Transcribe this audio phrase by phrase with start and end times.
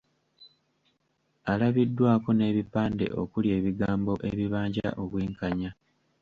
[1.51, 5.71] Alabiddwako n’ebipande okuli ebigambo ebibanja obwenkanya.